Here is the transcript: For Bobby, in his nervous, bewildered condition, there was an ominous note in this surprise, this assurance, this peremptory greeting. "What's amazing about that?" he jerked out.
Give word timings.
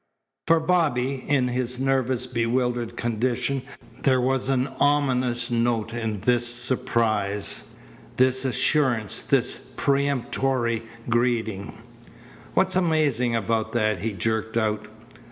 For 0.47 0.59
Bobby, 0.59 1.23
in 1.27 1.49
his 1.49 1.79
nervous, 1.79 2.25
bewildered 2.25 2.97
condition, 2.97 3.61
there 4.01 4.19
was 4.19 4.49
an 4.49 4.65
ominous 4.79 5.51
note 5.51 5.93
in 5.93 6.21
this 6.21 6.47
surprise, 6.51 7.65
this 8.17 8.43
assurance, 8.43 9.21
this 9.21 9.57
peremptory 9.77 10.81
greeting. 11.07 11.77
"What's 12.55 12.75
amazing 12.75 13.35
about 13.35 13.73
that?" 13.73 13.99
he 13.99 14.13
jerked 14.13 14.57
out. 14.57 14.87